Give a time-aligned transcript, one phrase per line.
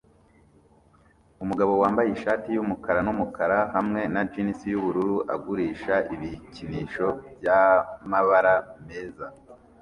[1.43, 7.07] Umugabo wambaye ishati yumukara numukara hamwe na jans yubururu agurisha ibikinisho
[7.39, 8.53] byamabara
[8.87, 9.27] meza